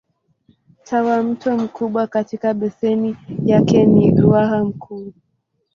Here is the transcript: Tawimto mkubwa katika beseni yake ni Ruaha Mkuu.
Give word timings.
Tawimto 0.83 1.57
mkubwa 1.57 2.07
katika 2.07 2.53
beseni 2.53 3.17
yake 3.45 3.85
ni 3.85 4.11
Ruaha 4.21 4.65
Mkuu. 4.65 5.13